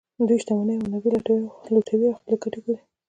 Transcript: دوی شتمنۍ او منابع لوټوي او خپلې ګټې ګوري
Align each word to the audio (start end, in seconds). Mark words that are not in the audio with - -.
دوی 0.27 0.37
شتمنۍ 0.43 0.73
او 0.77 0.83
منابع 0.85 1.09
لوټوي 1.73 2.05
او 2.09 2.17
خپلې 2.19 2.35
ګټې 2.43 2.59
ګوري 2.65 2.81